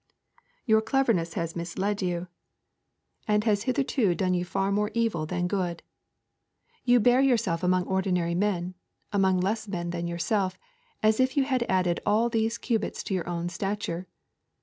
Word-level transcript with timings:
Your 0.65 0.81
cleverness 0.81 1.35
has 1.35 1.55
misled 1.55 2.01
you 2.01 2.27
and 3.27 3.43
has 3.43 3.65
hitherto 3.69 4.15
done 4.15 4.33
you 4.33 4.43
far 4.43 4.71
more 4.71 4.89
evil 4.95 5.27
than 5.27 5.45
good. 5.47 5.83
You 6.83 6.99
bear 6.99 7.21
yourself 7.21 7.61
among 7.61 7.85
ordinary 7.85 8.33
men, 8.33 8.73
among 9.13 9.39
less 9.39 9.67
men 9.67 9.91
than 9.91 10.07
yourself, 10.07 10.57
as 11.03 11.19
if 11.19 11.37
you 11.37 11.43
had 11.43 11.61
added 11.69 11.99
all 12.03 12.29
these 12.29 12.57
cubits 12.57 13.03
to 13.03 13.13
your 13.13 13.29
own 13.29 13.47
stature. 13.47 14.07